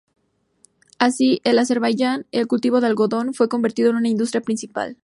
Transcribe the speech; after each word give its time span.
Así, 0.97 1.41
en 1.43 1.59
Azerbaiyán 1.59 2.25
el 2.31 2.47
cultivo 2.47 2.77
del 2.77 2.85
algodón 2.85 3.35
fue 3.35 3.47
convertido 3.49 3.91
en 3.91 3.97
una 3.97 4.09
industria 4.09 4.41
principal. 4.41 4.97